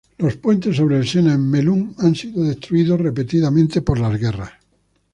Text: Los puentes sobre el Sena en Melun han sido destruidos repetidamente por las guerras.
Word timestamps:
Los 0.17 0.35
puentes 0.35 0.75
sobre 0.77 0.97
el 0.97 1.07
Sena 1.07 1.35
en 1.35 1.47
Melun 1.47 1.93
han 1.99 2.15
sido 2.15 2.43
destruidos 2.43 2.99
repetidamente 2.99 3.83
por 3.83 3.99
las 3.99 4.19
guerras. 4.19 4.53